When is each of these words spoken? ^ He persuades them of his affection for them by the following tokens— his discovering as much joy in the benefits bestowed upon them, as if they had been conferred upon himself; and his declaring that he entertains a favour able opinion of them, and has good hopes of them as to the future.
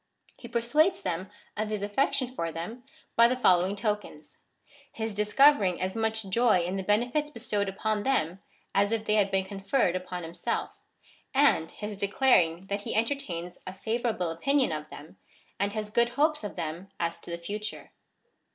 ^ 0.37 0.41
He 0.41 0.47
persuades 0.47 1.03
them 1.03 1.29
of 1.55 1.69
his 1.69 1.83
affection 1.83 2.33
for 2.33 2.51
them 2.51 2.83
by 3.15 3.27
the 3.27 3.35
following 3.35 3.75
tokens— 3.75 4.39
his 4.91 5.13
discovering 5.13 5.79
as 5.79 5.95
much 5.95 6.27
joy 6.27 6.61
in 6.63 6.75
the 6.75 6.81
benefits 6.81 7.29
bestowed 7.29 7.69
upon 7.69 8.01
them, 8.01 8.41
as 8.73 8.91
if 8.91 9.05
they 9.05 9.13
had 9.13 9.29
been 9.29 9.45
conferred 9.45 9.95
upon 9.95 10.23
himself; 10.23 10.79
and 11.35 11.69
his 11.73 11.97
declaring 11.99 12.65
that 12.65 12.81
he 12.81 12.95
entertains 12.95 13.59
a 13.67 13.73
favour 13.75 14.09
able 14.09 14.31
opinion 14.31 14.71
of 14.71 14.89
them, 14.89 15.17
and 15.59 15.73
has 15.73 15.91
good 15.91 16.09
hopes 16.09 16.43
of 16.43 16.55
them 16.55 16.89
as 16.99 17.19
to 17.19 17.29
the 17.29 17.37
future. 17.37 17.91